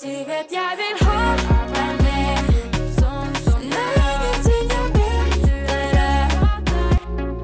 Du 0.00 0.08
vet 0.08 0.48
jeg 0.48 0.76
vil 0.80 1.00
ha. 1.04 1.16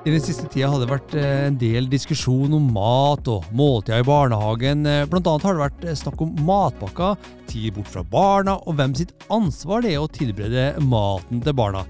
I 0.06 0.12
den 0.14 0.22
siste 0.22 0.46
tida 0.46 0.70
har 0.70 0.80
det 0.80 0.86
vært 0.88 1.16
eh, 1.18 1.48
en 1.50 1.58
del 1.60 1.88
diskusjon 1.92 2.54
om 2.56 2.68
mat 2.72 3.26
og 3.28 3.44
måltider 3.58 4.00
i 4.00 4.06
barnehagen. 4.06 4.86
Eh, 4.86 5.02
Blant 5.10 5.28
annet 5.28 5.44
har 5.44 5.58
det 5.58 5.64
vært 5.66 5.84
eh, 5.84 5.98
snakk 5.98 6.22
om 6.24 6.30
matpakker, 6.46 7.18
tid 7.50 7.74
bort 7.76 7.90
fra 7.90 8.04
barna, 8.06 8.54
og 8.64 8.78
hvem 8.78 8.94
sitt 8.96 9.12
ansvar 9.34 9.82
det 9.84 9.92
er 9.92 10.04
å 10.04 10.08
tilberede 10.08 10.68
maten 10.86 11.42
til 11.44 11.58
barna. 11.58 11.82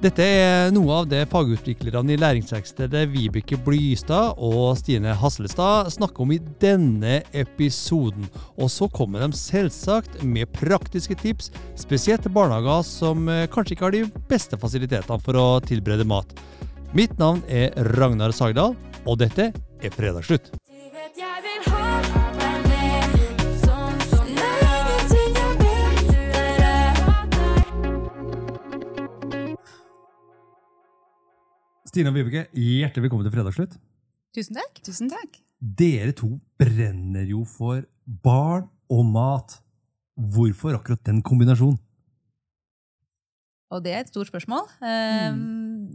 Dette 0.00 0.24
er 0.24 0.70
noe 0.72 1.02
av 1.02 1.08
det 1.10 1.26
fagutviklerne 1.28 2.14
i 2.14 2.16
Læringsverkstedet 2.16 3.02
Vibeke 3.12 3.58
Blystad 3.60 4.38
og 4.40 4.78
Stine 4.80 5.12
Haslestad 5.20 5.90
snakker 5.92 6.24
om 6.24 6.32
i 6.32 6.38
denne 6.62 7.18
episoden. 7.36 8.24
Og 8.56 8.72
så 8.72 8.88
kommer 8.88 9.20
de 9.20 9.36
selvsagt 9.36 10.22
med 10.24 10.48
praktiske 10.56 11.18
tips, 11.20 11.52
spesielt 11.76 12.24
til 12.24 12.32
barnehager 12.32 12.80
som 12.88 13.28
eh, 13.28 13.44
kanskje 13.52 13.76
ikke 13.76 13.88
har 13.90 13.98
de 13.98 14.24
beste 14.32 14.56
fasilitetene 14.64 15.20
for 15.20 15.36
å 15.36 15.46
tilberede 15.68 16.08
mat. 16.08 16.32
Mitt 16.96 17.20
navn 17.20 17.44
er 17.52 17.76
Ragnar 17.92 18.32
Sagdal, 18.32 18.78
og 19.04 19.20
dette 19.20 19.52
er 19.52 19.98
Fredagsslutt. 20.00 20.54
Du 20.64 20.96
vet 20.96 21.26
jeg 21.28 21.44
vil 21.44 21.74
ha 21.74 22.39
Stine 31.88 32.10
og 32.10 32.16
Vibeke, 32.18 32.44
hjertelig 32.52 33.06
velkommen 33.06 33.24
til 33.24 33.32
Fredagsslutt. 33.32 33.76
Tusen 34.36 34.58
takk. 34.58 34.80
Tusen 34.84 35.08
takk. 35.08 35.38
Dere 35.60 36.12
to 36.16 36.34
brenner 36.60 37.24
jo 37.28 37.40
for 37.48 37.86
barn 38.04 38.66
og 38.92 39.06
mat. 39.08 39.56
Hvorfor 40.20 40.76
akkurat 40.76 41.00
den 41.08 41.22
kombinasjonen? 41.24 41.78
Og 43.70 43.80
det 43.84 43.94
er 43.94 44.02
et 44.02 44.10
stort 44.12 44.28
spørsmål. 44.28 44.66
Mm. 44.82 45.40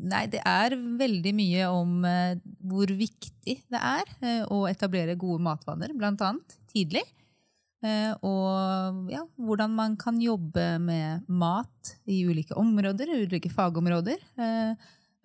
Nei, 0.10 0.24
det 0.32 0.42
er 0.48 0.74
veldig 0.74 1.34
mye 1.38 1.70
om 1.70 2.06
eh, 2.08 2.42
hvor 2.66 2.90
viktig 2.90 3.56
det 3.70 3.82
er 3.82 4.10
eh, 4.24 4.42
å 4.48 4.64
etablere 4.70 5.18
gode 5.20 5.44
matvaner, 5.44 5.94
blant 5.98 6.24
annet 6.26 6.58
tidlig. 6.72 7.04
Eh, 7.86 8.14
og 8.26 9.12
ja, 9.12 9.26
hvordan 9.38 9.76
man 9.76 10.00
kan 10.02 10.18
jobbe 10.24 10.80
med 10.82 11.28
mat 11.30 11.98
i 12.10 12.24
ulike 12.26 12.58
områder, 12.58 13.12
ulike 13.28 13.52
fagområder. 13.54 14.24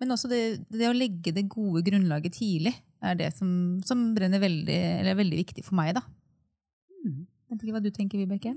Men 0.01 0.15
også 0.15 0.29
det, 0.31 0.41
det 0.73 0.89
å 0.89 0.97
legge 0.97 1.33
det 1.35 1.45
gode 1.51 1.83
grunnlaget 1.85 2.39
tidlig 2.39 2.73
er 3.05 3.17
det 3.19 3.29
som, 3.37 3.51
som 3.85 4.11
brenner 4.15 4.41
veldig, 4.41 4.77
eller 5.01 5.13
er 5.13 5.19
veldig 5.19 5.41
viktig 5.43 5.65
for 5.65 5.77
meg. 5.77 5.93
da. 5.97 6.03
Mm. 7.05 7.25
Jeg 7.25 7.53
vet 7.53 7.65
ikke 7.65 7.75
hva 7.75 7.83
du 7.83 7.91
tenker, 7.93 8.21
Vibeke? 8.21 8.55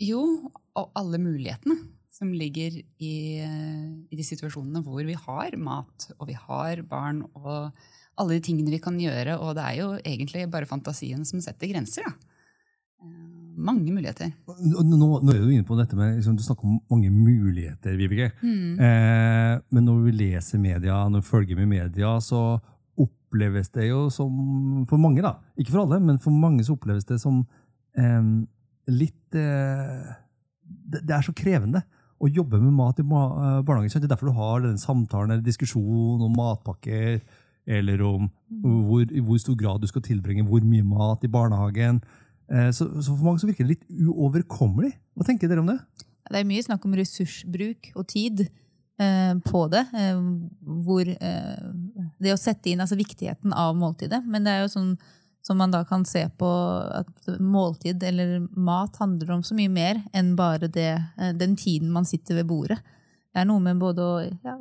Jo, 0.00 0.22
og 0.78 0.94
alle 0.96 1.20
mulighetene 1.20 1.76
som 2.14 2.32
ligger 2.34 2.74
i, 3.00 3.14
i 3.40 4.18
de 4.18 4.26
situasjonene 4.26 4.82
hvor 4.84 5.02
vi 5.06 5.16
har 5.16 5.56
mat, 5.60 6.10
og 6.18 6.28
vi 6.30 6.36
har 6.38 6.82
barn, 6.88 7.22
og 7.38 7.70
alle 8.20 8.36
de 8.36 8.44
tingene 8.44 8.72
vi 8.74 8.82
kan 8.82 8.98
gjøre. 9.00 9.38
Og 9.40 9.54
det 9.58 9.66
er 9.66 9.78
jo 9.80 9.92
egentlig 10.00 10.46
bare 10.52 10.68
fantasien 10.68 11.24
som 11.28 11.42
setter 11.44 11.70
grenser. 11.70 12.06
Da. 12.06 12.29
Mange 13.60 13.92
muligheter. 13.92 14.32
Nå, 14.48 14.82
nå 14.88 15.08
er 15.34 15.40
du 15.42 15.50
inne 15.52 15.66
på 15.68 15.76
dette 15.78 15.96
med, 15.98 16.16
liksom, 16.16 16.36
Du 16.38 16.44
snakker 16.44 16.66
om 16.66 16.78
mange 16.90 17.10
muligheter, 17.12 17.96
Vibeke. 17.98 18.30
Eh, 18.40 19.54
men 19.70 19.86
når 19.86 20.04
vi 20.06 20.16
leser 20.16 20.62
media, 20.62 21.02
når 21.08 21.24
vi 21.24 21.30
følger 21.30 21.60
med 21.60 21.70
media, 21.70 22.14
så 22.24 22.58
oppleves 23.00 23.70
det 23.76 23.90
jo 23.90 24.08
som 24.12 24.84
For 24.88 25.00
mange, 25.00 25.22
da. 25.22 25.36
Ikke 25.56 25.74
for 25.74 25.84
alle, 25.84 26.00
men 26.00 26.18
for 26.22 26.34
mange 26.34 26.64
så 26.66 26.74
oppleves 26.78 27.06
det 27.08 27.20
som 27.22 27.44
eh, 27.98 28.32
litt 28.90 29.38
eh, 29.38 30.10
det, 30.64 31.04
det 31.04 31.16
er 31.16 31.26
så 31.26 31.34
krevende 31.36 31.84
å 32.20 32.28
jobbe 32.28 32.60
med 32.60 32.74
mat 32.76 32.98
i 33.00 33.04
eh, 33.04 33.60
barnehagen. 33.64 33.92
Det 33.92 34.08
er 34.08 34.14
derfor 34.14 34.30
du 34.30 34.38
har 34.40 34.64
den 34.64 34.80
samtalen 34.80 35.34
eller 35.34 35.46
diskusjonen 35.46 36.26
om 36.26 36.34
matpakker, 36.36 37.20
eller 37.70 38.02
om 38.02 38.26
hvor, 38.64 39.04
i 39.04 39.22
hvor 39.22 39.38
stor 39.38 39.56
grad 39.58 39.82
du 39.82 39.86
skal 39.86 40.02
tilbringe 40.02 40.46
hvor 40.48 40.64
mye 40.66 40.84
mat 40.86 41.24
i 41.24 41.30
barnehagen. 41.30 42.00
Eh, 42.50 42.70
Så, 42.74 42.88
så 43.02 43.14
for 43.14 43.24
mange 43.26 43.42
så 43.42 43.50
virker 43.50 43.66
det 43.66 43.76
litt 43.76 43.86
uoverkommelig. 44.10 44.92
Hva 45.14 45.26
tenker 45.26 45.50
dere 45.50 45.62
om 45.62 45.70
det? 45.70 45.78
Det 46.30 46.38
er 46.40 46.46
mye 46.46 46.62
snakk 46.62 46.84
om 46.86 46.94
ressursbruk 46.94 47.90
og 47.98 48.06
tid 48.10 48.44
eh, 48.46 49.32
på 49.46 49.64
det. 49.72 49.86
Eh, 49.94 50.20
hvor 50.86 51.08
eh, 51.08 51.64
Det 52.20 52.34
å 52.34 52.40
sette 52.40 52.70
inn 52.70 52.82
altså 52.82 52.98
viktigheten 52.98 53.54
av 53.56 53.74
måltidet. 53.78 54.22
Men 54.26 54.46
det 54.46 54.54
er 54.54 54.62
jo 54.64 54.74
sånn 54.76 54.92
som 55.42 55.56
man 55.56 55.72
da 55.72 55.80
kan 55.88 56.04
se 56.04 56.26
på 56.38 56.48
at 57.00 57.30
måltid 57.40 58.02
eller 58.04 58.42
mat 58.52 58.98
handler 59.00 59.30
om 59.38 59.42
så 59.42 59.56
mye 59.56 59.72
mer 59.72 60.02
enn 60.12 60.34
bare 60.36 60.68
det, 60.68 60.92
eh, 61.16 61.32
den 61.32 61.56
tiden 61.56 61.90
man 61.94 62.04
sitter 62.08 62.42
ved 62.42 62.50
bordet. 62.50 62.78
Det 63.30 63.40
er 63.40 63.46
noe 63.46 63.62
med 63.62 63.78
både 63.78 64.04
ja, 64.44 64.56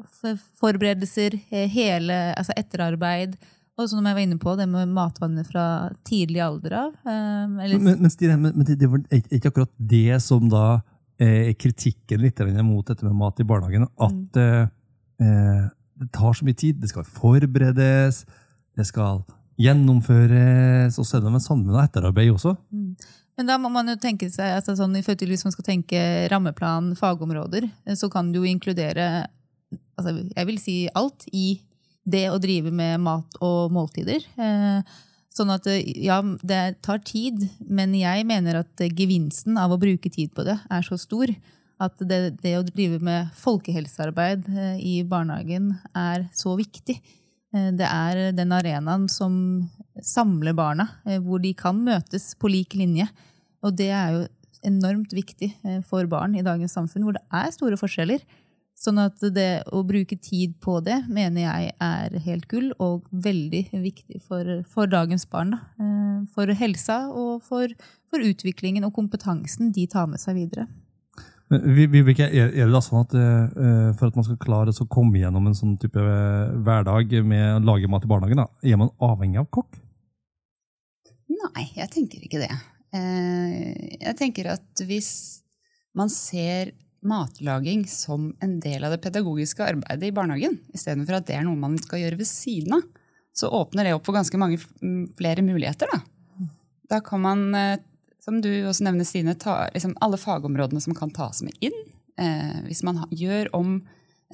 forberedelser, 0.61 1.35
eh, 1.49 1.67
hele, 1.73 2.19
altså 2.37 2.53
etterarbeid, 2.55 3.35
og 3.79 3.87
som 3.87 4.03
jeg 4.03 4.17
var 4.17 4.25
inne 4.25 4.37
på, 4.41 4.53
det 4.59 4.67
med 4.67 4.91
matvaner 4.91 5.45
fra 5.47 5.65
tidlig 6.07 6.41
alder 6.43 6.75
av. 6.81 6.93
eh, 7.07 7.63
Eller, 7.65 7.79
Men, 7.79 8.01
men, 8.03 8.11
Stine, 8.11 8.35
men, 8.37 8.53
men 8.57 8.67
det, 8.67 8.75
det 8.81 8.89
var 8.91 9.03
ikke 9.15 9.53
akkurat 9.53 9.71
det 9.77 10.19
som 10.25 10.49
da 10.51 10.81
eh, 11.19 11.53
kritikken 11.55 12.23
litt 12.23 12.43
mot 12.63 12.85
dette 12.85 13.07
med 13.07 13.15
mat 13.15 13.39
i 13.39 13.47
barnehagen. 13.47 13.87
At 13.95 14.39
mm. 14.39 14.69
eh, 15.23 15.63
det 15.99 16.11
tar 16.15 16.35
så 16.35 16.47
mye 16.47 16.59
tid. 16.59 16.81
Det 16.81 16.91
skal 16.91 17.07
forberedes, 17.07 18.25
det 18.75 18.87
skal 18.87 19.23
gjennomføres, 19.59 20.99
og 20.99 21.07
så 21.07 21.17
er 21.17 21.25
det 21.25 21.33
med 21.33 21.43
sammen 21.43 21.71
med 21.71 21.81
etterarbeid 21.83 22.31
også. 22.31 22.55
Men 23.39 23.47
da 23.47 23.55
må 23.59 23.71
man 23.71 23.87
jo 23.87 23.95
tenke 23.99 24.27
seg, 24.31 24.57
altså 24.57 24.75
sånn, 24.75 24.97
i 24.99 25.03
forhold 25.03 25.19
til 25.21 25.29
Hvis 25.31 25.45
man 25.47 25.53
skal 25.55 25.67
tenke 25.67 25.99
rammeplan, 26.31 26.91
fagområder, 26.99 27.69
eh, 27.85 27.95
så 27.95 28.11
kan 28.11 28.33
du 28.33 28.41
jo 28.41 28.47
inkludere 28.47 29.27
altså, 29.99 30.15
jeg 30.35 30.47
vil 30.49 30.59
si 30.61 30.77
alt 30.97 31.27
i 31.31 31.59
det 32.11 32.25
å 32.31 32.39
drive 32.41 32.73
med 32.73 32.99
mat 33.05 33.39
og 33.45 33.71
måltider. 33.75 34.25
Eh, 34.39 34.97
Sånn 35.29 35.51
at 35.53 35.67
eh, 35.69 35.85
ja, 36.03 36.17
det 36.41 36.81
tar 36.85 37.03
tid, 37.05 37.45
men 37.69 37.93
jeg 37.95 38.25
mener 38.27 38.63
at 38.63 38.81
gevinsten 38.97 39.59
av 39.61 39.71
å 39.71 39.79
bruke 39.79 40.09
tid 40.11 40.33
på 40.35 40.43
det 40.47 40.57
er 40.57 40.85
så 40.85 40.97
stor 40.99 41.31
at 41.79 42.01
det, 42.03 42.41
det 42.41 42.55
å 42.57 42.65
drive 42.65 42.97
med 43.05 43.29
folkehelsearbeid 43.39 44.49
eh, 44.49 44.81
i 44.81 44.95
barnehagen 45.07 45.75
er 45.93 46.27
så 46.35 46.57
viktig. 46.59 46.97
Det 47.49 47.85
er 47.85 48.33
den 48.37 48.51
arenaen 48.53 49.07
som 49.09 49.33
samler 50.05 50.53
barna, 50.53 50.85
hvor 51.25 51.41
de 51.41 51.49
kan 51.57 51.79
møtes 51.81 52.35
på 52.37 52.51
lik 52.51 52.75
linje. 52.77 53.07
Og 53.65 53.73
det 53.73 53.87
er 53.89 54.11
jo 54.13 54.19
enormt 54.69 55.15
viktig 55.17 55.49
for 55.89 56.05
barn 56.11 56.35
i 56.37 56.43
dagens 56.45 56.75
samfunn, 56.77 57.07
hvor 57.07 57.17
det 57.17 57.23
er 57.33 57.49
store 57.55 57.79
forskjeller. 57.81 58.21
Sånn 58.79 58.99
at 59.03 59.19
det 59.35 59.63
å 59.75 59.81
bruke 59.83 60.15
tid 60.23 60.53
på 60.63 60.77
det 60.85 61.01
mener 61.11 61.41
jeg 61.43 61.71
er 61.83 62.13
helt 62.23 62.45
gull 62.47 62.69
og 62.79 63.09
veldig 63.11 63.65
viktig 63.83 64.21
for, 64.23 64.61
for 64.71 64.87
dagens 64.87 65.25
barn. 65.27 65.51
Da. 65.51 65.59
Eh, 65.83 66.21
For 66.35 66.47
helsa 66.55 67.01
og 67.11 67.41
for, 67.43 67.67
for 68.07 68.23
utviklingen 68.23 68.87
og 68.87 68.93
kompetansen 68.95 69.73
de 69.75 69.83
tar 69.91 70.07
med 70.07 70.21
seg 70.23 70.37
videre. 70.39 70.67
Vi- 71.49 71.87
Vibeke, 71.89 72.27
er, 72.29 72.51
det 72.53 72.69
da 72.71 72.79
sånn 72.85 73.01
at 73.03 73.13
eh, 73.17 73.91
for 73.99 74.07
at 74.11 74.15
man 74.15 74.23
skal 74.27 74.37
klare 74.37 74.71
å 74.71 74.87
komme 74.87 75.17
gjennom 75.19 75.47
en 75.49 75.57
sånn 75.57 75.75
type 75.81 75.99
eh, 75.99 76.55
hverdag 76.63 77.15
med 77.25 77.55
å 77.57 77.63
lage 77.73 77.89
mat 77.89 78.05
i 78.05 78.11
barnehagen, 78.11 78.43
da, 78.43 78.47
er 78.63 78.77
man 78.79 78.91
avhengig 79.01 79.41
av 79.41 79.47
kokk? 79.57 79.79
Nei, 81.29 81.65
jeg 81.75 81.89
tenker 81.93 82.21
ikke 82.25 82.41
det. 82.45 82.51
Eh, 82.95 83.97
Jeg 84.05 84.15
tenker 84.19 84.53
at 84.55 84.85
hvis 84.87 85.09
man 85.97 86.09
ser 86.13 86.71
matlaging 87.05 87.85
som 87.87 88.33
en 88.43 88.57
del 88.63 88.83
av 88.83 88.93
det 88.93 89.01
pedagogiske 89.03 89.63
arbeidet 89.63 90.09
i 90.09 90.15
barnehagen, 90.15 90.57
istedenfor 90.75 91.19
at 91.19 91.27
det 91.29 91.37
er 91.37 91.45
noe 91.47 91.59
man 91.59 91.77
skal 91.79 92.03
gjøre 92.03 92.19
ved 92.19 92.29
siden 92.29 92.79
av, 92.79 92.87
så 93.35 93.51
åpner 93.55 93.87
det 93.87 93.93
opp 93.95 94.07
for 94.07 94.17
ganske 94.17 94.39
mange 94.41 94.59
flere 95.17 95.45
muligheter. 95.45 95.91
Da, 95.93 96.49
da 96.95 97.01
kan 97.05 97.23
man, 97.23 97.45
eh, 97.55 97.77
som 98.23 98.41
du 98.43 98.49
også 98.67 98.87
nevner, 98.87 99.07
Stine, 99.07 99.37
ta 99.39 99.61
liksom 99.73 99.95
alle 100.03 100.19
fagområdene 100.19 100.83
som 100.83 100.97
kan 100.97 101.13
tas 101.15 101.43
med 101.45 101.55
inn. 101.63 101.77
Eh, 102.19 102.57
hvis 102.67 102.83
man 102.83 103.05
gjør 103.15 103.53
om 103.55 103.77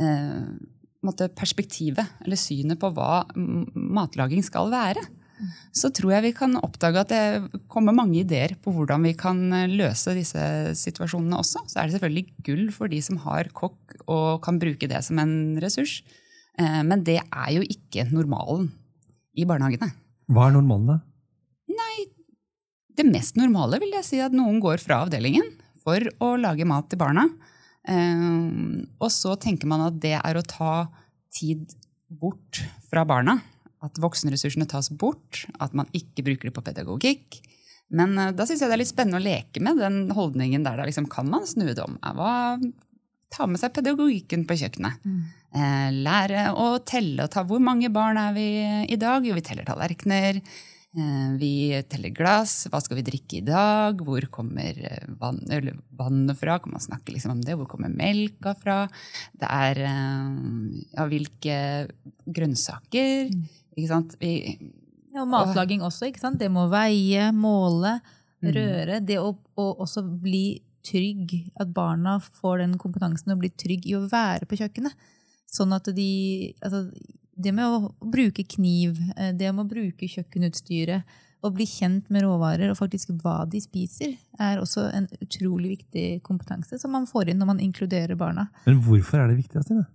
eh, 0.01 1.27
perspektivet 1.37 2.17
eller 2.25 2.39
synet 2.39 2.81
på 2.81 2.89
hva 2.95 3.27
matlaging 3.35 4.41
skal 4.45 4.73
være, 4.73 5.03
så 5.75 5.89
tror 5.91 6.13
jeg 6.15 6.23
vi 6.29 6.33
kan 6.37 6.55
oppdage 6.63 7.01
at 7.01 7.09
det 7.11 7.61
kommer 7.71 7.95
mange 7.95 8.21
ideer 8.21 8.53
på 8.63 8.71
hvordan 8.75 9.03
vi 9.03 9.13
kan 9.19 9.41
eh, 9.53 9.67
løse 9.71 10.13
disse 10.15 10.43
situasjonene 10.79 11.39
også. 11.41 11.65
Så 11.67 11.79
er 11.81 11.89
det 11.89 11.97
selvfølgelig 11.97 12.25
gull 12.47 12.69
for 12.75 12.91
de 12.91 13.01
som 13.03 13.17
har 13.25 13.49
kokk 13.55 13.97
og 14.07 14.41
kan 14.45 14.59
bruke 14.61 14.87
det 14.87 15.01
som 15.03 15.19
en 15.19 15.57
ressurs. 15.63 15.99
Eh, 16.57 16.81
Men 16.87 17.03
det 17.03 17.19
er 17.23 17.49
jo 17.57 17.65
ikke 17.67 18.07
normalen 18.11 18.71
i 19.35 19.43
barnehagene. 19.47 19.91
Hva 20.31 20.47
er 20.47 20.55
normalen, 20.55 20.87
da? 20.95 20.99
Nei, 21.75 22.05
Det 22.95 23.03
mest 23.03 23.35
normale 23.35 23.77
vil 23.83 23.91
jeg 23.91 24.05
si 24.07 24.19
at 24.23 24.31
noen 24.31 24.61
går 24.63 24.79
fra 24.79 25.01
avdelingen 25.03 25.49
for 25.83 25.99
å 26.23 26.35
lage 26.39 26.65
mat 26.65 26.87
til 26.89 26.97
barna. 27.01 27.27
Eh, 27.85 28.85
Og 29.03 29.11
så 29.11 29.35
tenker 29.35 29.67
man 29.67 29.83
at 29.89 29.99
det 29.99 30.15
er 30.15 30.39
å 30.39 30.45
ta 30.47 30.87
tid 31.35 31.75
bort 32.09 32.63
fra 32.87 33.03
barna. 33.03 33.41
At 33.83 33.99
voksenressursene 34.01 34.67
tas 34.69 34.89
bort, 34.89 35.43
at 35.59 35.75
man 35.77 35.89
ikke 35.95 36.23
bruker 36.25 36.49
det 36.49 36.55
på 36.55 36.63
pedagogikk. 36.65 37.41
Men 37.95 38.17
eh, 38.17 38.33
da 38.35 38.47
syns 38.47 38.63
jeg 38.63 38.71
det 38.71 38.77
er 38.77 38.83
litt 38.83 38.93
spennende 38.93 39.21
å 39.21 39.25
leke 39.25 39.63
med 39.63 39.81
den 39.81 40.11
holdningen 40.15 40.65
der. 40.65 40.79
Da, 40.79 40.87
liksom, 40.87 41.09
kan 41.11 41.29
man 41.31 41.47
snu 41.49 41.67
det 41.71 41.81
om? 41.83 41.99
Hva, 42.17 42.59
ta 43.35 43.49
med 43.49 43.61
seg 43.61 43.75
pedagogikken 43.75 44.45
på 44.47 44.57
kjøkkenet. 44.61 45.01
Mm. 45.05 45.25
lære 46.03 46.49
å 46.59 46.79
telle 46.83 47.25
og 47.25 47.31
ta 47.31 47.45
Hvor 47.47 47.61
mange 47.63 47.87
barn 47.93 48.19
er 48.19 48.33
vi 48.35 48.47
i 48.91 48.97
dag? 48.99 49.25
Jo, 49.27 49.35
vi 49.37 49.43
teller 49.45 49.67
tallerkener. 49.67 50.41
Eh, 50.95 51.31
vi 51.39 51.83
teller 51.91 52.13
glass. 52.15 52.69
Hva 52.71 52.79
skal 52.79 53.01
vi 53.01 53.03
drikke 53.03 53.41
i 53.41 53.45
dag? 53.45 53.99
Hvor 53.99 54.23
kommer 54.31 54.77
eh, 54.79 55.09
vann, 55.19 55.41
eller 55.51 55.75
vannet 55.91 56.39
fra? 56.39 56.55
Kan 56.63 56.71
man 56.71 56.83
snakke 56.83 57.11
liksom 57.11 57.33
om 57.33 57.41
det? 57.43 57.57
Hvor 57.59 57.67
kommer 57.67 57.91
melka 57.91 58.55
fra? 58.55 58.85
Det 59.35 59.49
er 59.49 59.81
eh, 59.89 60.29
ja, 60.95 61.07
hvilke 61.11 61.57
grønnsaker. 62.23 63.33
Ikke 63.75 63.87
sant? 63.91 64.15
Vi, 64.19 64.31
Ja, 65.15 65.21
og 65.23 65.29
matlaging 65.31 65.81
også, 65.81 66.09
ikke 66.09 66.19
sant? 66.19 66.39
Det 66.39 66.49
må 66.51 66.67
veie, 66.71 67.31
måle, 67.31 67.99
Mm. 68.43 68.51
røre. 68.53 69.05
Det 69.05 69.15
å, 69.17 69.29
å 69.57 69.65
også 69.79 70.01
bli 70.21 70.61
trygg, 70.85 71.51
at 71.59 71.71
barna 71.73 72.19
får 72.21 72.59
den 72.59 72.77
kompetansen 72.77 73.31
og 73.31 73.39
blir 73.39 73.49
trygg 73.57 73.87
i 73.87 73.95
å 73.95 74.03
være 74.11 74.45
på 74.45 74.57
kjøkkenet. 74.59 74.93
Sånn 75.49 75.73
at 75.73 75.85
de 75.95 76.53
altså, 76.61 76.91
Det 77.37 77.51
med 77.53 77.65
å 77.65 77.93
bruke 77.99 78.45
kniv, 78.47 78.99
eh, 79.17 79.31
det 79.33 79.49
med 79.53 79.65
å 79.65 79.69
bruke 79.69 80.07
kjøkkenutstyret, 80.07 81.03
å 81.43 81.49
bli 81.53 81.65
kjent 81.65 82.09
med 82.09 82.23
råvarer 82.23 82.69
og 82.71 82.77
faktisk 82.77 83.09
hva 83.21 83.49
de 83.49 83.59
spiser, 83.59 84.17
er 84.39 84.57
også 84.57 84.93
en 84.93 85.07
utrolig 85.21 85.77
viktig 85.77 86.21
kompetanse 86.23 86.79
som 86.79 86.91
man 86.91 87.05
får 87.05 87.29
inn 87.29 87.37
når 87.39 87.45
man 87.47 87.59
inkluderer 87.59 88.15
barna. 88.15 88.47
Men 88.65 88.79
hvorfor 88.81 89.19
er 89.19 89.27
det 89.27 89.37
viktig? 89.43 89.63
Stine? 89.63 89.85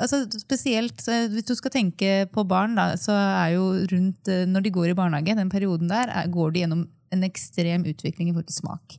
Altså 0.00 0.24
spesielt 0.40 1.04
hvis 1.32 1.46
du 1.48 1.54
skal 1.58 1.72
tenke 1.74 2.24
på 2.32 2.44
barn, 2.48 2.76
da, 2.78 2.94
så 3.00 3.14
er 3.16 3.54
jo 3.56 3.66
rundt 3.92 4.30
eh, 4.30 4.46
når 4.48 4.64
de 4.64 4.72
går 4.74 4.90
i 4.92 4.96
barnehage, 4.98 5.36
den 5.38 5.52
perioden 5.52 5.90
der, 5.90 6.10
er, 6.10 6.32
går 6.32 6.54
de 6.54 6.64
gjennom 6.64 6.86
en 7.14 7.26
ekstrem 7.26 7.84
utvikling 7.90 8.30
i 8.30 8.34
forhold 8.34 8.50
til 8.50 8.60
smak. 8.60 8.98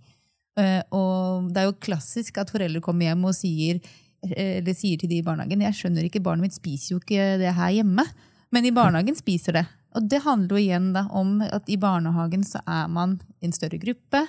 Uh, 0.59 0.81
og 0.92 1.51
det 1.53 1.62
er 1.62 1.69
jo 1.69 1.80
klassisk 1.80 2.42
at 2.42 2.51
foreldre 2.51 2.81
kommer 2.83 3.07
hjem 3.07 3.24
og 3.30 3.36
sier, 3.38 3.80
eh, 4.27 4.57
eller 4.59 4.75
sier 4.75 5.00
til 5.00 5.09
de 5.09 5.21
i 5.21 5.25
barnehagen 5.25 5.63
jeg 5.63 5.77
skjønner 5.77 6.07
ikke, 6.07 6.24
barnet 6.24 6.50
mitt 6.50 6.57
spiser 6.57 6.95
jo 6.95 7.00
ikke 7.00 7.38
det 7.39 7.53
her 7.56 7.77
hjemme, 7.77 8.06
men 8.51 8.68
i 8.68 8.74
barnehagen 8.75 9.15
spiser 9.15 9.62
det. 9.62 9.65
Og 9.95 10.09
det 10.12 10.24
handler 10.25 10.56
jo 10.56 10.59
igjen 10.59 10.89
da 10.95 11.06
om 11.15 11.38
at 11.44 11.71
i 11.71 11.80
barnehagen 11.80 12.44
så 12.48 12.59
er 12.68 12.92
man 12.92 13.18
i 13.39 13.48
en 13.48 13.56
større 13.56 13.80
gruppe. 13.80 14.21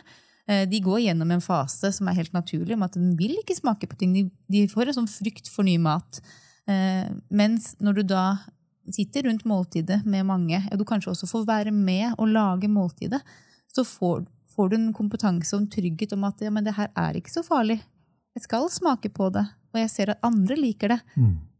De 0.70 0.78
går 0.82 1.04
gjennom 1.04 1.30
en 1.30 1.42
fase 1.42 1.92
som 1.94 2.08
er 2.10 2.16
helt 2.18 2.32
naturlig, 2.34 2.74
om 2.74 2.82
at 2.82 2.96
de 2.98 3.12
vil 3.18 3.36
ikke 3.38 3.54
smake 3.54 3.86
på 3.90 3.98
ting. 3.98 4.14
De, 4.14 4.24
de 4.50 4.64
får 4.70 4.90
en 4.90 4.96
sånn 4.96 5.10
frykt 5.10 5.50
for 5.50 5.66
ny 5.66 5.76
mat. 5.82 6.18
Eh, 6.70 7.08
mens 7.30 7.72
når 7.82 7.98
du 7.98 8.02
da 8.12 8.24
sitter 8.92 9.28
rundt 9.28 9.46
måltidet 9.48 10.02
med 10.04 10.26
mange, 10.26 10.60
og 10.70 10.78
du 10.78 10.84
kanskje 10.86 11.12
også 11.12 11.28
får 11.30 11.46
være 11.48 11.74
med 11.74 12.16
og 12.18 12.30
lage 12.34 12.70
måltidet, 12.70 13.22
så 13.72 13.84
får, 13.86 14.24
får 14.54 14.70
du 14.70 14.76
en 14.78 14.92
kompetanse 14.96 15.54
og 15.56 15.64
en 15.64 15.70
trygghet 15.72 16.12
om 16.16 16.26
at 16.28 16.42
ja, 16.42 16.50
men 16.50 16.66
det 16.66 16.76
her 16.76 16.90
er 16.98 17.18
ikke 17.18 17.32
så 17.32 17.44
farlig. 17.46 17.80
Jeg 18.34 18.46
skal 18.46 18.68
smake 18.72 19.12
på 19.12 19.28
det, 19.32 19.44
og 19.72 19.80
jeg 19.80 19.90
ser 19.92 20.12
at 20.12 20.26
andre 20.26 20.56
liker 20.56 20.94
det. 20.94 21.00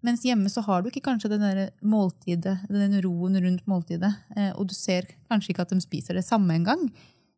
Mens 0.02 0.24
hjemme 0.26 0.50
så 0.50 0.64
har 0.66 0.82
du 0.82 0.90
ikke 0.90 1.04
kanskje 1.04 1.30
den 1.30 1.44
der 1.44 1.70
måltidet, 1.86 2.58
den 2.68 2.98
roen 3.04 3.38
rundt 3.44 3.66
måltidet, 3.70 4.10
eh, 4.36 4.50
og 4.56 4.66
du 4.68 4.74
ser 4.74 5.06
kanskje 5.30 5.52
ikke 5.52 5.62
at 5.62 5.74
de 5.74 5.80
spiser 5.84 6.18
det 6.18 6.24
samme 6.26 6.56
engang. 6.58 6.88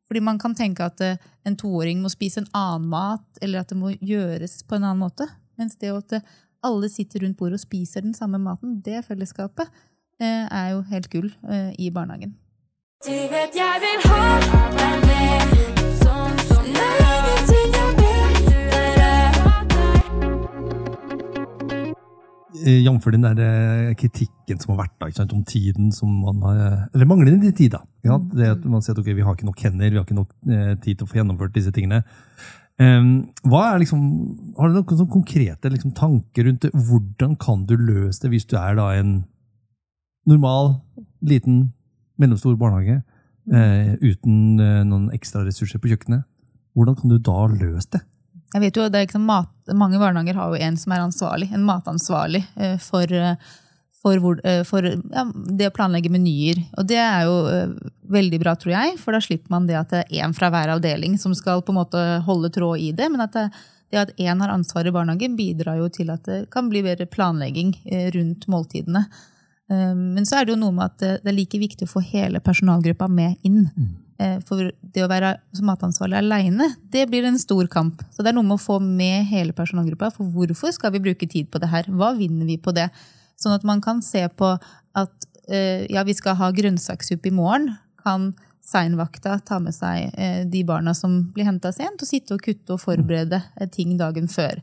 Fordi 0.09 0.21
man 0.21 0.39
kan 0.39 0.55
tenke 0.57 0.85
at 0.85 1.01
eh, 1.05 1.21
en 1.45 1.57
toåring 1.61 2.01
må 2.01 2.09
spise 2.13 2.41
en 2.41 2.49
annen 2.57 2.89
mat, 2.89 3.27
eller 3.43 3.61
at 3.61 3.69
det 3.69 3.77
må 3.77 3.93
gjøres 4.01 4.63
på 4.65 4.79
en 4.79 4.87
annen 4.87 5.05
måte. 5.05 5.29
Mens 5.61 5.77
det 5.77 5.93
at 5.93 6.17
alle 6.65 6.89
sitter 6.89 7.25
rundt 7.25 7.37
bordet 7.39 7.61
og 7.61 7.65
spiser 7.67 8.05
den 8.05 8.15
samme 8.17 8.41
maten, 8.41 8.81
det 8.85 9.05
fellesskapet, 9.07 9.69
eh, 10.21 10.47
er 10.49 10.73
jo 10.73 10.81
helt 10.91 11.11
gull 11.13 11.31
eh, 11.51 11.73
i 11.79 11.91
barnehagen. 11.91 12.35
Du 13.05 13.13
vet 13.13 13.53
jeg 13.59 13.83
vil 13.85 14.05
ha 14.09 14.23
deg 14.79 15.03
med, 15.05 15.51
sånn 16.01 16.39
som 16.49 16.71
det 16.73 16.91
er 17.05 17.27
ingenting 17.59 17.75
jeg. 17.77 19.25
Eh, 22.65 22.81
Jf. 22.81 23.11
den 23.13 23.27
der 23.29 23.95
kritikken 24.01 24.61
som 24.63 24.73
har 24.73 24.87
vært 24.87 24.97
da, 24.97 25.11
ikke 25.11 25.21
sant, 25.21 25.37
om 25.37 25.45
tiden 25.45 25.93
som 25.93 26.09
man 26.25 26.41
har 26.47 26.89
Eller 26.95 27.11
manglende 27.11 27.53
tid, 27.53 27.75
da. 27.77 27.85
Ja, 28.05 28.17
det 28.19 28.51
at 28.57 28.65
man 28.65 28.81
sier 28.81 28.97
at 28.97 29.03
okay, 29.03 29.13
vi 29.17 29.25
har 29.27 29.37
ikke 29.37 29.51
nok 29.51 29.61
hender, 29.61 29.91
vi 29.91 30.01
har 30.01 30.07
ikke 30.07 30.17
nok 30.17 30.33
eh, 30.49 30.75
tid 30.81 30.97
til 30.97 31.05
å 31.05 31.11
få 31.11 31.21
gjennomført 31.21 31.57
disse 31.57 31.73
tingene. 31.75 32.03
Em, 32.83 33.29
hva 33.47 33.61
er 33.71 33.85
liksom, 33.85 34.01
Har 34.59 34.73
du 34.73 34.81
noen 34.81 35.11
konkrete 35.11 35.71
liksom, 35.71 35.93
tanker 35.95 36.49
rundt 36.49 36.65
det? 36.67 36.73
Hvordan 36.75 37.37
kan 37.39 37.63
du 37.69 37.77
løse 37.79 38.25
det 38.25 38.33
hvis 38.33 38.49
du 38.51 38.57
er 38.59 38.75
da 38.75 38.89
en 38.99 39.21
normal, 40.27 40.81
liten, 41.23 41.69
mellomstor 42.19 42.57
barnehage 42.59 43.03
eh, 43.53 43.95
uten 44.03 44.59
eh, 44.63 44.83
noen 44.87 45.11
ekstra 45.15 45.45
ressurser 45.47 45.79
på 45.83 45.93
kjøkkenet? 45.93 46.27
Hvordan 46.75 46.99
kan 46.99 47.13
du 47.13 47.19
da 47.23 47.47
løse 47.53 47.95
det? 47.95 48.03
Jeg 48.55 48.63
vet 48.63 48.79
jo, 48.79 48.87
det 48.91 49.01
er 49.01 49.11
sånn 49.11 49.27
mat, 49.27 49.51
Mange 49.75 49.99
barnehager 49.99 50.37
har 50.39 50.53
jo 50.53 50.63
en 50.63 50.77
som 50.79 50.93
er 50.95 51.03
ansvarlig, 51.03 51.49
en 51.55 51.67
matansvarlig 51.67 52.45
eh, 52.55 52.77
for, 52.83 53.11
eh, 53.11 53.35
for, 54.05 54.21
hvor, 54.21 54.41
eh, 54.45 54.63
for 54.69 54.85
ja, 54.85 55.25
det 55.33 55.71
å 55.71 55.75
planlegge 55.75 56.13
menyer. 56.13 56.61
Og 56.77 56.89
det 56.91 57.01
er 57.01 57.25
jo 57.25 57.37
eh, 57.49 57.75
veldig 58.13 58.41
bra, 58.43 58.53
tror 58.61 58.75
jeg, 58.77 58.99
for 59.01 59.17
da 59.17 59.23
slipper 59.25 59.55
man 59.55 59.69
det 59.71 59.79
at 59.81 59.95
det 59.95 60.03
er 60.05 60.27
én 60.27 60.35
fra 60.37 60.51
hver 60.53 60.75
avdeling 60.77 61.17
som 61.21 61.35
skal 61.37 61.65
på 61.65 61.73
en 61.73 61.81
måte 61.81 62.03
holde 62.29 62.53
tråd 62.53 62.85
i 62.85 62.91
det. 62.97 63.09
Men 63.13 63.25
at 63.25 63.33
det, 63.37 63.49
det 63.95 64.03
at 64.03 64.15
én 64.21 64.45
har 64.45 64.53
ansvar 64.53 64.85
i 64.87 64.93
barnehagen, 64.95 65.39
bidrar 65.41 65.81
jo 65.81 65.89
til 65.89 66.13
at 66.13 66.29
det 66.29 66.43
kan 66.53 66.69
bli 66.69 66.85
bedre 66.85 67.09
planlegging 67.09 67.73
eh, 67.89 68.11
rundt 68.15 68.49
måltidene. 68.53 69.07
Men 69.65 70.27
så 70.29 70.37
er 70.37 70.45
det 70.45 70.53
jo 70.53 70.59
noe 70.61 70.75
med 70.77 70.91
at 70.91 71.23
det 71.25 71.31
er 71.31 71.35
like 71.39 71.57
viktig 71.57 71.87
å 71.87 71.93
få 71.95 72.03
hele 72.05 72.37
personalgruppa 72.45 73.07
med 73.09 73.39
inn. 73.49 73.63
Eh, 74.21 74.37
For 74.47 74.71
det 74.95 75.03
å 75.03 75.11
være 75.11 75.35
matansvarlig 75.65 76.19
aleine, 76.21 76.69
det 76.93 77.07
blir 77.11 77.27
en 77.27 77.39
stor 77.41 77.67
kamp. 77.73 78.03
Så 78.15 78.23
det 78.23 78.31
er 78.31 78.37
noe 78.37 78.47
med 78.47 78.59
å 78.59 78.63
få 78.63 78.79
med 78.83 79.27
hele 79.31 79.57
personalgruppa. 79.57 80.13
For 80.15 80.29
hvorfor 80.31 80.75
skal 80.77 80.95
vi 80.95 81.03
bruke 81.09 81.29
tid 81.31 81.51
på 81.51 81.63
det 81.63 81.71
her? 81.73 81.89
Hva 81.89 82.13
vinner 82.19 82.47
vi 82.47 82.59
på 82.61 82.75
det? 82.77 82.91
Sånn 83.41 83.55
at 83.57 83.67
man 83.67 83.83
kan 83.85 84.03
se 84.03 84.25
på 84.29 84.55
at 84.95 85.29
eh, 85.49 85.85
ja, 85.93 86.05
vi 86.07 86.15
skal 86.15 86.39
ha 86.39 86.51
grønnsakssuppe 86.55 87.29
i 87.29 87.35
morgen. 87.35 87.73
Kan 88.05 88.33
seinvakta 88.65 89.39
ta 89.45 89.59
med 89.61 89.77
seg 89.77 90.15
eh, 90.17 90.43
de 90.49 90.65
barna 90.65 90.95
som 90.97 91.21
blir 91.35 91.49
henta 91.49 91.73
sent, 91.75 92.01
og 92.01 92.09
sitte 92.09 92.37
og 92.37 92.45
kutte 92.45 92.77
og 92.77 92.83
forberede 92.83 93.43
eh, 93.61 93.69
ting 93.71 93.97
dagen 94.01 94.31
før? 94.31 94.63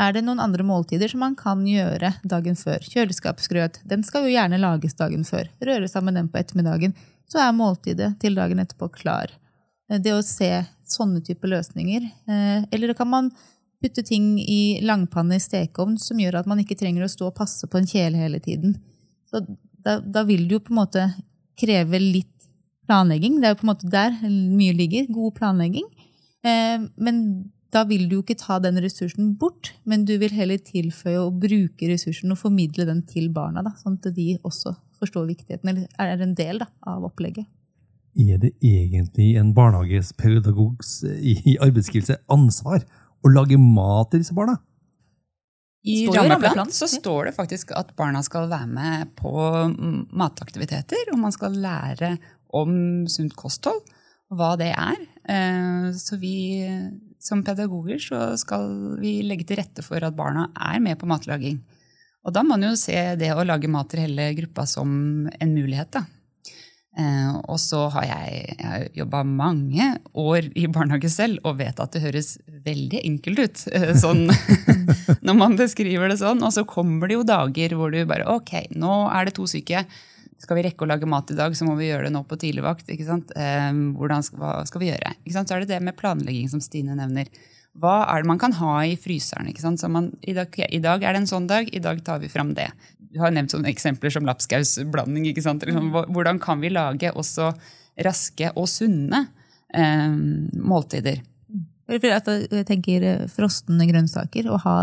Er 0.00 0.14
det 0.14 0.22
noen 0.24 0.40
andre 0.40 0.64
måltider 0.64 1.10
som 1.10 1.24
man 1.24 1.34
kan 1.36 1.64
gjøre 1.66 2.14
dagen 2.22 2.56
før? 2.56 2.84
Kjøleskapsgrøt 2.92 3.80
den 3.90 4.04
skal 4.06 4.26
jo 4.26 4.34
gjerne 4.34 4.60
lages 4.60 4.94
dagen 4.96 5.26
før. 5.28 5.50
Røre 5.66 5.88
sammen 5.90 6.16
den 6.16 6.30
på 6.30 6.40
ettermiddagen. 6.40 6.94
Så 7.30 7.42
er 7.42 7.56
måltidet 7.56 8.14
til 8.22 8.38
dagen 8.38 8.62
etterpå 8.62 8.88
klar. 8.94 9.34
Det 9.90 10.14
å 10.14 10.22
se 10.24 10.48
sånne 10.88 11.20
type 11.26 11.50
løsninger. 11.50 12.06
Eller 12.70 12.94
kan 12.98 13.10
man 13.10 13.32
putte 13.80 14.04
ting 14.06 14.34
i 14.40 14.80
langpanne 14.84 15.38
i 15.38 15.42
stekeovn 15.42 15.96
som 16.00 16.20
gjør 16.20 16.40
at 16.42 16.48
man 16.50 16.60
ikke 16.62 16.78
trenger 16.78 17.06
å 17.06 17.10
stå 17.10 17.30
og 17.30 17.36
passe 17.38 17.68
på 17.70 17.80
en 17.80 17.88
kjele 17.88 18.20
hele 18.20 18.40
tiden. 18.42 18.76
Så 19.30 19.42
da, 19.80 19.98
da 20.00 20.24
vil 20.28 20.46
det 20.48 20.58
jo 20.58 20.64
på 20.66 20.74
en 20.74 20.82
måte 20.82 21.06
kreve 21.60 22.00
litt 22.00 22.50
planlegging. 22.90 23.38
Det 23.40 23.48
er 23.48 23.54
jo 23.54 23.60
på 23.62 23.66
en 23.68 23.72
måte 23.72 23.90
der 23.92 24.18
mye 24.26 24.74
ligger. 24.76 25.08
God 25.12 25.38
planlegging. 25.38 25.88
Eh, 26.44 26.82
Men 26.96 27.24
da 27.70 27.84
vil 27.86 28.08
du 28.08 28.16
jo 28.18 28.24
ikke 28.24 28.38
ta 28.40 28.58
den 28.62 28.80
ressursen 28.82 29.34
bort, 29.38 29.72
men 29.86 30.04
du 30.04 30.16
vil 30.18 30.32
heller 30.34 30.58
tilføye 30.58 31.20
og 31.22 31.38
bruke 31.44 31.90
ressursen 31.90 32.34
og 32.34 32.40
formidle 32.40 32.86
den 32.88 33.04
til 33.06 33.28
barna, 33.30 33.62
da, 33.62 33.76
sånn 33.78 33.98
at 34.00 34.10
de 34.16 34.34
også 34.42 34.74
forstår 35.00 35.28
viktigheten, 35.28 35.70
eller 35.70 35.86
er 36.02 36.24
en 36.24 36.34
del 36.36 36.58
da, 36.64 36.66
av 36.90 37.06
opplegget. 37.06 37.46
Er 38.18 38.40
det 38.42 38.50
egentlig 38.58 39.36
en 39.38 39.52
barnehagepedagogs 39.54 41.04
i 41.06 41.54
arbeidsgivelse 41.62 42.18
ansvar 42.34 42.82
å 43.20 43.32
lage 43.32 43.58
mat 43.60 44.10
til 44.12 44.22
disse 44.22 44.36
barna? 44.36 44.58
I 45.80 46.04
rammeplan 46.12 46.68
så 46.76 46.84
står 46.90 47.30
det 47.30 47.36
faktisk 47.38 47.70
at 47.76 47.94
barna 47.96 48.20
skal 48.24 48.50
være 48.50 48.68
med 48.68 49.14
på 49.16 49.32
mataktiviteter, 50.12 51.08
og 51.12 51.22
man 51.22 51.32
skal 51.32 51.56
lære 51.56 52.18
om 52.56 53.06
sunt 53.08 53.32
kosthold, 53.38 53.80
og 54.30 54.36
hva 54.36 54.50
det 54.60 54.74
er. 54.74 54.98
Eh, 55.24 55.88
Så 55.96 56.18
vi 56.20 56.68
som 57.20 57.42
pedagoger 57.44 58.00
så 58.00 58.36
skal 58.40 58.98
vi 59.00 59.20
legge 59.22 59.46
til 59.48 59.60
rette 59.60 59.84
for 59.84 60.02
at 60.04 60.16
barna 60.16 60.50
er 60.56 60.80
med 60.80 60.98
på 61.00 61.08
matlaging. 61.08 61.60
Og 62.24 62.34
da 62.36 62.42
må 62.44 62.56
man 62.56 62.68
jo 62.68 62.76
se 62.76 63.16
det 63.16 63.32
å 63.32 63.44
lage 63.44 63.68
mat 63.68 63.88
til 63.88 64.04
hele 64.04 64.34
gruppa 64.36 64.66
som 64.68 65.28
en 65.32 65.54
mulighet, 65.54 65.90
da. 65.96 66.04
Eh, 66.98 67.34
og 67.46 67.58
så 67.62 67.84
har 67.94 68.06
jeg, 68.08 68.54
jeg 68.58 68.88
jobba 68.98 69.22
mange 69.22 69.92
år 70.18 70.48
i 70.58 70.64
barnehage 70.66 71.06
selv 71.12 71.38
og 71.46 71.60
vet 71.60 71.78
at 71.78 71.94
det 71.94 72.02
høres 72.02 72.32
veldig 72.66 73.04
enkelt 73.06 73.42
ut 73.44 73.62
eh, 73.78 73.92
sånn, 73.98 74.24
når 75.26 75.38
man 75.38 75.54
beskriver 75.60 76.10
det 76.10 76.18
sånn. 76.22 76.42
Og 76.42 76.54
så 76.56 76.66
kommer 76.68 77.10
det 77.10 77.20
jo 77.20 77.26
dager 77.28 77.76
hvor 77.78 77.94
du 77.94 78.02
bare 78.10 78.26
Ok, 78.30 78.56
nå 78.74 79.04
er 79.14 79.28
det 79.28 79.36
to 79.38 79.46
syke. 79.50 79.84
Skal 80.40 80.56
vi 80.56 80.64
rekke 80.64 80.86
å 80.86 80.88
lage 80.88 81.08
mat 81.08 81.30
i 81.30 81.36
dag, 81.38 81.54
så 81.54 81.66
må 81.68 81.76
vi 81.78 81.90
gjøre 81.90 82.08
det 82.08 82.14
nå 82.16 82.24
på 82.26 82.38
tidligvakt. 82.40 82.88
ikke 82.90 83.06
sant? 83.06 83.32
Eh, 83.36 83.70
hvordan 83.96 84.26
skal, 84.26 84.42
hva 84.42 84.52
skal 84.68 84.82
vi 84.82 84.90
gjøre? 84.90 85.14
Ikke 85.22 85.36
sant? 85.36 85.50
Så 85.50 85.56
er 85.56 85.64
det 85.64 85.74
det 85.76 85.82
med 85.84 85.98
planlegging 86.00 86.50
som 86.50 86.64
Stine 86.64 86.98
nevner. 86.98 87.30
Hva 87.78 88.00
er 88.10 88.24
det 88.24 88.30
man 88.32 88.40
kan 88.40 88.54
ha 88.58 88.80
i 88.82 88.96
fryseren? 88.98 89.46
ikke 89.52 89.62
sant? 89.62 89.78
Så 89.78 89.88
man, 89.92 90.10
i, 90.22 90.34
dag, 90.34 90.48
okay, 90.50 90.66
I 90.74 90.82
dag 90.82 91.04
er 91.04 91.14
det 91.14 91.22
en 91.22 91.30
sånn 91.30 91.46
dag, 91.50 91.68
i 91.70 91.82
dag 91.82 92.00
tar 92.06 92.18
vi 92.24 92.32
fram 92.32 92.50
det. 92.56 92.66
Du 93.10 93.18
har 93.22 93.34
nevnt 93.34 93.52
sånne 93.52 93.70
eksempler 93.72 94.12
som 94.14 94.26
lapskausblanding. 94.28 95.26
ikke 95.30 95.42
sant? 95.42 95.64
Liksom, 95.66 95.90
hvordan 96.14 96.38
kan 96.42 96.62
vi 96.62 96.70
lage 96.70 97.10
også 97.10 97.50
raske 98.04 98.52
og 98.54 98.68
sunne 98.70 99.24
eh, 99.74 100.14
måltider. 100.54 101.20
Jeg 101.90 102.66
tenker 102.68 103.06
frosne 103.32 103.86
grønnsaker. 103.88 104.46
Å 104.46 104.60
ha, 104.62 104.76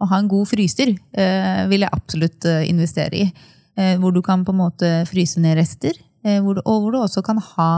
å 0.00 0.08
ha 0.08 0.20
en 0.22 0.30
god 0.30 0.48
fryser 0.48 0.94
eh, 0.94 1.62
vil 1.68 1.84
jeg 1.84 1.92
absolutt 1.92 2.48
eh, 2.48 2.64
investere 2.70 3.26
i. 3.26 3.28
Eh, 3.76 3.96
hvor 4.00 4.14
du 4.14 4.22
kan 4.24 4.44
på 4.44 4.54
en 4.54 4.62
måte 4.62 4.90
fryse 5.10 5.40
ned 5.42 5.58
rester, 5.58 5.96
eh, 6.24 6.40
hvor 6.40 6.56
du, 6.56 6.62
og 6.64 6.82
hvor 6.82 6.94
du 6.94 7.00
også 7.02 7.20
kan 7.26 7.42
ha 7.44 7.70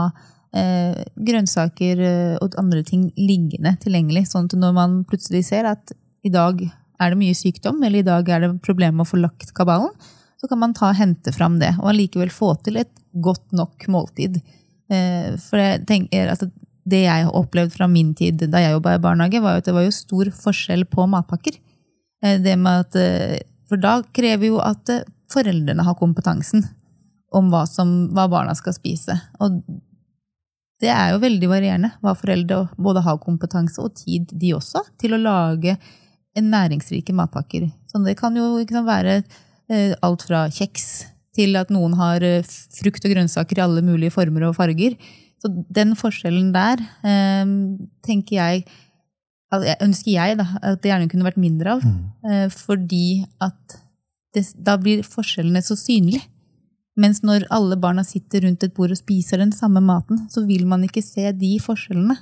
eh, 0.55 0.95
grønnsaker 1.27 2.05
og 2.39 2.55
andre 2.61 2.85
ting 2.87 3.09
liggende 3.19 3.75
tilgjengelig. 3.83 4.29
Sånn 4.31 4.47
at 4.47 4.55
når 4.61 4.77
man 4.77 5.01
plutselig 5.09 5.43
ser 5.51 5.67
at 5.67 5.91
i 6.23 6.31
dag 6.31 6.63
er 6.99 7.13
det 7.13 7.19
mye 7.19 7.35
sykdom, 7.37 7.81
eller 7.83 8.01
i 8.01 8.07
dag 8.07 8.29
er 8.29 8.45
det 8.45 8.53
problemer 8.65 8.99
med 8.99 9.07
å 9.07 9.11
få 9.11 9.19
lagt 9.21 9.53
kabalen, 9.57 9.91
så 10.39 10.47
kan 10.47 10.59
man 10.61 10.73
ta 10.75 10.91
hente 10.95 11.33
fram 11.35 11.57
det, 11.59 11.73
og 11.79 11.91
allikevel 11.91 12.31
få 12.31 12.53
til 12.63 12.79
et 12.79 12.91
godt 13.23 13.51
nok 13.55 13.87
måltid. 13.91 14.39
Eh, 14.91 15.35
For 15.41 15.59
jeg 15.59 15.85
tenker 15.89 16.31
at 16.31 16.45
det 16.89 17.03
jeg 17.03 17.25
har 17.27 17.35
opplevd 17.35 17.75
fra 17.75 17.87
min 17.91 18.13
tid 18.17 18.41
da 18.49 18.61
jeg 18.63 18.77
jobba 18.77 18.95
i 18.95 19.03
barnehage, 19.03 19.41
var 19.43 19.59
at 19.59 19.67
det 19.67 19.75
var 19.75 19.85
jo 19.85 19.95
stor 19.95 20.31
forskjell 20.33 20.85
på 20.89 21.07
matpakker. 21.11 21.59
Eh, 22.23 22.39
Det 22.39 22.55
med 22.57 22.87
at, 22.87 22.95
eh, 22.95 23.39
for 23.67 23.77
da 23.77 24.01
krever 24.01 24.47
jo 24.47 24.59
at 24.63 24.89
foreldrene 25.29 25.83
har 25.85 25.95
kompetansen 25.95 26.63
om 27.31 27.51
hva, 27.51 27.67
som, 27.67 28.09
hva 28.15 28.27
barna 28.31 28.55
skal 28.57 28.73
spise. 28.73 29.13
Og 29.39 29.61
det 30.81 30.89
er 30.89 31.11
jo 31.11 31.19
veldig 31.21 31.49
varierende 31.51 31.91
hva 32.01 32.15
foreldre 32.17 32.69
både 32.79 33.03
har 33.05 33.19
kompetanse 33.21 33.81
og 33.83 33.93
tid, 33.99 34.31
de 34.31 34.53
også, 34.55 34.81
til 34.97 35.13
å 35.13 35.21
lage 35.21 35.75
næringsrike 36.45 37.15
matpakker. 37.15 37.69
Så 37.89 38.01
det 38.05 38.17
kan 38.19 38.35
jo 38.37 38.57
ikke 38.61 38.77
sant, 38.77 38.89
være 38.89 39.21
eh, 39.69 39.95
alt 40.05 40.25
fra 40.27 40.45
kjeks 40.53 40.85
til 41.35 41.55
at 41.59 41.71
noen 41.73 41.95
har 41.99 42.23
eh, 42.25 42.45
frukt 42.79 43.05
og 43.05 43.15
grønnsaker 43.15 43.59
i 43.59 43.65
alle 43.65 43.83
mulige 43.85 44.13
former 44.15 44.49
og 44.49 44.57
farger. 44.57 44.97
Så 45.39 45.51
den 45.71 45.95
forskjellen 45.99 46.51
der 46.55 46.83
eh, 47.07 47.45
tenker 48.05 48.39
jeg 48.39 48.69
ønsker 49.81 50.11
jeg 50.13 50.35
da, 50.37 50.45
at 50.61 50.83
det 50.83 50.91
gjerne 50.91 51.09
kunne 51.09 51.25
vært 51.25 51.39
mindre 51.41 51.71
av. 51.73 51.79
Mm. 51.81 52.51
Fordi 52.53 53.23
at 53.41 53.79
det, 54.37 54.43
da 54.61 54.75
blir 54.77 55.01
forskjellene 55.01 55.63
så 55.65 55.73
synlige. 55.73 56.21
Mens 56.99 57.21
når 57.23 57.47
alle 57.53 57.77
barna 57.79 58.03
sitter 58.03 58.43
rundt 58.45 58.65
et 58.65 58.75
bord 58.75 58.91
og 58.91 58.99
spiser 58.99 59.39
den 59.39 59.53
samme 59.55 59.81
maten, 59.83 60.25
så 60.31 60.43
vil 60.47 60.65
man 60.69 60.83
ikke 60.85 61.03
se 61.05 61.31
de 61.33 61.53
forskjellene. 61.63 62.17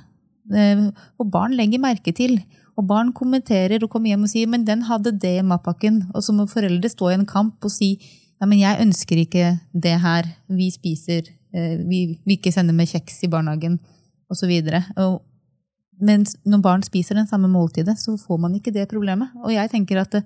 Eh, 0.54 0.84
Og 1.18 1.30
barn 1.32 1.56
legger 1.58 1.82
merke 1.82 2.14
til. 2.14 2.38
Og 2.78 2.86
barn 2.86 3.10
kommenterer 3.16 3.82
og 3.82 3.90
kommer 3.90 4.12
hjem 4.12 4.26
og 4.28 4.30
sier 4.30 4.50
men 4.50 4.66
den 4.66 4.84
hadde 4.86 5.12
det 5.18 5.38
i 5.40 5.46
matpakken. 5.46 6.04
Og 6.14 6.22
så 6.24 6.34
må 6.34 6.46
foreldre 6.50 6.90
stå 6.92 7.10
i 7.10 7.18
en 7.18 7.28
kamp 7.28 7.66
og 7.66 7.74
si 7.74 7.96
ja, 8.38 8.46
men 8.46 8.60
jeg 8.60 8.84
ønsker 8.84 9.18
ikke 9.18 9.54
det 9.74 9.96
her. 9.98 10.28
Vi 10.46 10.70
spiser, 10.70 11.26
eh, 11.52 11.78
vi 11.82 12.04
vil 12.22 12.36
ikke 12.36 12.54
sende 12.54 12.76
med 12.76 12.86
kjeks 12.86 13.24
i 13.26 13.30
barnehagen 13.32 13.80
osv. 14.30 14.52
Men 15.98 16.26
når 16.46 16.62
barn 16.62 16.84
spiser 16.86 17.18
den 17.18 17.26
samme 17.26 17.50
måltidet, 17.50 17.98
så 17.98 18.14
får 18.14 18.38
man 18.38 18.54
ikke 18.54 18.70
det 18.74 18.86
problemet. 18.90 19.34
Og 19.42 19.50
jeg 19.50 19.72
tenker 19.72 20.04
at 20.04 20.14
det, 20.14 20.22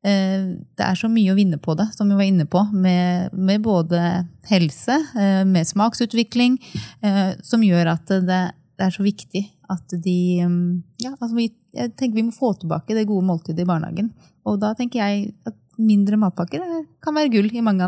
det 0.00 0.86
er 0.86 0.96
så 0.96 1.10
mye 1.12 1.34
å 1.34 1.36
vinne 1.36 1.58
på 1.60 1.74
det, 1.76 1.90
som 1.92 2.08
vi 2.08 2.16
var 2.16 2.24
inne 2.24 2.46
på, 2.48 2.62
med, 2.72 3.34
med 3.36 3.60
både 3.60 4.00
helse, 4.48 4.96
eh, 5.20 5.44
med 5.44 5.68
smaksutvikling, 5.68 6.56
eh, 7.04 7.36
som 7.44 7.60
gjør 7.60 7.92
at 7.98 8.14
det, 8.24 8.44
det 8.80 8.86
er 8.86 8.96
så 8.96 9.04
viktig 9.04 9.44
at 9.70 9.96
de 10.04 10.18
mm, 10.46 10.70
ja, 11.04 11.14
altså 11.16 11.34
vi, 11.36 11.50
Jeg 11.76 11.94
tenker 11.94 12.18
vi 12.18 12.26
må 12.26 12.34
få 12.34 12.52
tilbake 12.58 12.96
det 12.96 13.06
gode 13.08 13.26
måltidet 13.28 13.62
i 13.62 13.68
barnehagen. 13.68 14.10
Og 14.48 14.58
da 14.62 14.72
tenker 14.74 15.02
jeg 15.02 15.34
at 15.46 15.56
mindre 15.80 16.18
matpakker 16.20 16.64
kan 17.02 17.16
være 17.16 17.30
gull 17.32 17.50
i 17.54 17.62
mange 17.64 17.86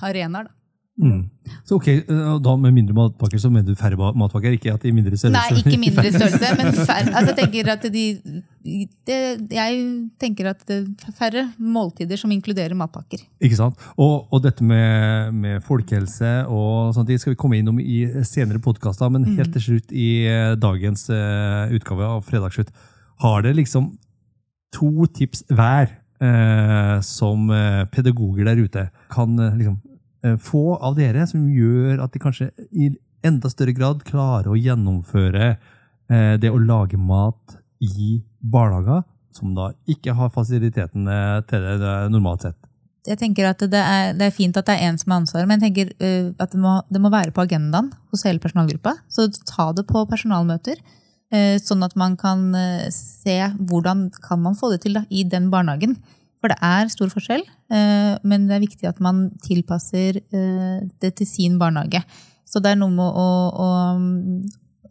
arenaer. 0.00 0.48
Da. 0.48 0.57
Mm. 0.98 1.28
Så 1.64 1.76
ok, 1.78 1.86
eh, 1.88 2.30
da 2.42 2.52
med 2.58 2.74
mindre 2.74 2.94
matpakker 2.96 3.40
så 3.40 3.50
mener 3.52 3.70
du 3.70 3.78
færre 3.78 3.96
matpakker, 4.18 4.56
ikke 4.56 4.72
at 4.74 4.82
de 4.82 4.92
mindre 4.92 5.16
størrelse? 5.16 5.54
Nei, 5.54 5.62
ikke 5.62 5.80
mindre 5.86 6.10
størrelse, 6.10 6.50
men 6.58 6.72
færre. 6.74 7.12
Altså, 7.12 7.30
jeg 7.30 7.38
tenker 7.38 7.70
at 7.72 7.86
de, 7.94 8.04
det, 9.08 9.20
jeg 9.54 9.84
tenker 10.20 10.50
at 10.50 10.64
det 10.68 10.80
er 10.82 11.14
færre 11.16 11.46
måltider 11.58 12.20
som 12.20 12.34
inkluderer 12.34 12.74
matpakker. 12.78 13.22
Ikke 13.38 13.60
sant? 13.60 13.86
Og, 13.94 14.26
og 14.34 14.42
dette 14.44 14.66
med, 14.66 15.32
med 15.38 15.62
folkehelse 15.66 16.34
og 16.50 16.92
sånt, 16.96 17.08
det 17.08 17.20
skal 17.22 17.36
vi 17.36 17.40
komme 17.40 17.62
innom 17.62 17.78
i 17.80 18.02
senere 18.26 18.60
podkaster, 18.64 19.14
men 19.14 19.30
helt 19.38 19.54
til 19.54 19.68
slutt 19.70 19.94
i 19.94 20.10
eh, 20.26 20.52
dagens 20.58 21.08
eh, 21.14 21.78
utgave 21.78 22.10
av 22.18 22.26
Fredagsslutt, 22.26 22.74
har 23.22 23.42
det 23.46 23.54
liksom 23.58 23.92
to 24.74 25.06
tips 25.14 25.46
hver 25.48 25.88
eh, 26.20 26.98
som 27.06 27.48
pedagoger 27.94 28.50
der 28.50 28.60
ute 28.66 28.88
kan 29.10 29.38
eh, 29.38 29.56
liksom, 29.58 29.78
få 30.42 30.76
av 30.82 30.96
dere, 30.98 31.26
som 31.30 31.44
gjør 31.52 32.00
at 32.02 32.14
de 32.14 32.22
kanskje 32.22 32.48
i 32.72 32.88
enda 33.26 33.50
større 33.50 33.74
grad 33.76 34.04
klarer 34.06 34.50
å 34.52 34.58
gjennomføre 34.58 35.50
eh, 35.54 36.34
det 36.40 36.50
å 36.50 36.60
lage 36.60 36.98
mat 37.00 37.58
i 37.82 38.18
barnehager, 38.38 39.04
som 39.34 39.54
da 39.56 39.70
ikke 39.90 40.14
har 40.18 40.32
fasilitetene 40.34 41.18
til 41.50 41.66
det 41.66 41.76
eh, 41.78 42.08
normalt 42.12 42.48
sett. 42.48 42.58
Jeg 43.08 43.20
tenker 43.20 43.48
at 43.48 43.62
det 43.72 43.80
er, 43.80 44.12
det 44.18 44.28
er 44.28 44.34
fint 44.34 44.56
at 44.58 44.66
det 44.68 44.74
er 44.76 44.90
én 44.90 44.98
som 45.00 45.14
har 45.14 45.22
ansvaret, 45.22 45.48
men 45.48 45.62
jeg 45.62 45.70
tenker 45.70 46.34
at 46.42 46.52
det 46.52 46.58
må, 46.60 46.74
det 46.92 47.00
må 47.00 47.08
være 47.08 47.32
på 47.32 47.40
agendaen 47.46 47.88
hos 48.12 48.26
hele 48.26 48.42
personalgruppa. 48.42 48.98
Så 49.08 49.30
ta 49.48 49.70
det 49.72 49.86
på 49.88 50.02
personalmøter, 50.10 50.76
sånn 51.62 51.86
at 51.86 51.94
man 51.96 52.18
kan 52.20 52.42
se 52.92 53.38
hvordan 53.70 54.10
kan 54.26 54.42
man 54.44 54.58
få 54.58 54.74
det 54.74 54.82
til 54.84 54.98
da, 54.98 55.06
i 55.08 55.24
den 55.24 55.48
barnehagen. 55.54 55.96
For 56.38 56.52
det 56.52 56.58
er 56.62 56.90
stor 56.92 57.10
forskjell, 57.10 57.42
øh, 57.42 58.14
men 58.22 58.46
det 58.46 58.56
er 58.56 58.62
viktig 58.62 58.88
at 58.88 59.00
man 59.02 59.26
tilpasser 59.42 60.20
øh, 60.22 60.80
det 61.02 61.14
til 61.18 61.26
sin 61.26 61.58
barnehage. 61.58 62.04
Så 62.46 62.62
det 62.62 62.72
er 62.72 62.80
noe 62.80 62.94
med 62.94 63.18
å, 63.18 63.28
å 63.52 63.68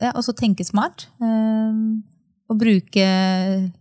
ja, 0.02 0.12
også 0.12 0.36
tenke 0.38 0.68
smart. 0.68 1.08
øh, 1.24 1.98
og 2.48 2.60
bruke 2.62 3.08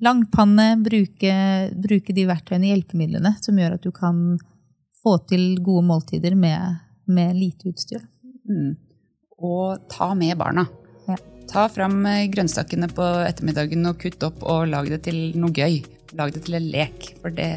langpanne, 0.02 0.72
bruke, 0.82 1.34
bruke 1.82 2.14
de 2.16 2.26
verktøyene, 2.26 2.72
hjelpemidlene, 2.72 3.36
som 3.42 3.58
gjør 3.60 3.76
at 3.76 3.86
du 3.86 3.92
kan 3.94 4.24
få 5.04 5.16
til 5.30 5.54
gode 5.62 5.86
måltider 5.86 6.34
med, 6.38 6.80
med 7.06 7.36
lite 7.38 7.70
utstyr. 7.70 8.02
Mm. 8.50 8.74
Og 9.46 9.86
ta 9.92 10.10
med 10.18 10.34
barna. 10.40 10.66
Ja. 11.06 11.18
Ta 11.46 11.68
fram 11.70 12.00
eh, 12.10 12.24
grønnsakene 12.32 12.88
på 12.90 13.06
ettermiddagen 13.28 13.86
og 13.86 14.00
kutt 14.02 14.26
opp 14.26 14.42
og 14.42 14.66
lag 14.72 14.90
det 14.90 15.04
til 15.06 15.20
noe 15.38 15.54
gøy. 15.54 15.84
Lag 16.16 16.32
det 16.32 16.46
til 16.46 16.56
en 16.56 16.68
lek, 16.72 17.10
for 17.20 17.34
det, 17.34 17.50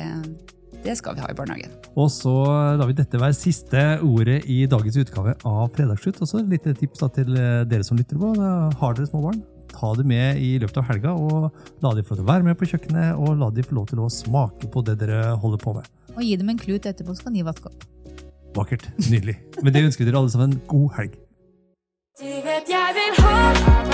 det 0.84 0.96
skal 1.00 1.16
vi 1.16 1.24
ha 1.24 1.30
i 1.32 1.38
barnehagen. 1.38 1.72
Og 2.00 2.10
så 2.12 2.34
lar 2.80 2.90
vi 2.90 2.98
dette 2.98 3.20
være 3.22 3.38
siste 3.38 3.84
ordet 4.04 4.42
i 4.52 4.66
dagens 4.70 4.98
utgave 5.00 5.36
av 5.48 5.70
Fredagsslutt. 5.78 6.20
Og 6.20 6.28
så 6.28 6.42
et 6.42 6.52
lite 6.52 6.76
tips 6.80 7.04
da 7.04 7.10
til 7.16 7.32
eh, 7.40 7.64
dere 7.70 7.88
som 7.88 8.00
lytter 8.00 8.20
på. 8.20 8.34
Har 8.82 8.98
dere 8.98 9.08
små 9.08 9.24
barn? 9.30 9.40
Ta 9.70 9.94
det 9.96 10.04
med 10.10 10.42
i 10.44 10.58
løpet 10.60 10.82
av 10.82 10.90
helga, 10.90 11.14
og 11.14 11.84
la 11.86 11.94
de 11.96 12.04
få 12.04 12.18
lov 12.18 12.20
til 12.20 12.26
å 12.26 12.32
være 12.32 12.48
med 12.50 12.60
på 12.60 12.68
kjøkkenet, 12.72 13.14
og 13.22 13.38
la 13.40 13.52
de 13.54 13.64
få 13.64 13.78
lov 13.78 13.88
til 13.92 14.02
å 14.04 14.10
smake 14.12 14.72
på 14.74 14.84
det 14.88 14.98
dere 15.04 15.38
holder 15.40 15.64
på 15.64 15.76
med. 15.78 15.88
Og 16.18 16.24
gi 16.26 16.36
dem 16.42 16.52
en 16.52 16.60
klut 16.60 16.90
etterpå, 16.90 17.16
så 17.16 17.30
kan 17.30 17.38
de 17.38 17.46
vaske 17.48 17.70
opp. 17.70 17.86
Vakkert. 18.58 18.90
Nydelig. 19.06 19.38
Men 19.62 19.76
det 19.76 19.86
ønsker 19.88 20.04
vi 20.04 20.10
dere 20.10 20.24
alle 20.24 20.34
sammen 20.34 20.58
god 20.68 20.98
helg. 20.98 21.20
Du 22.20 22.34
vet 22.44 22.74
jeg 22.74 22.98
vil 22.98 23.24
ha 23.24 23.89